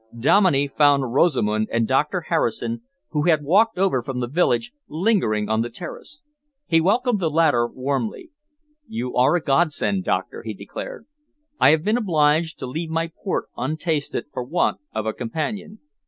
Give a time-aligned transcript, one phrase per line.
[0.17, 5.61] Dominey found Rosamund and Doctor Harrison, who had walked over from the village, lingering on
[5.61, 6.21] the terrace.
[6.65, 8.31] He welcomed the latter warmly.
[8.87, 11.05] "You are a godsend, Doctor," he declared.
[11.59, 15.77] "I have been obliged to leave my port untasted for want of a companion.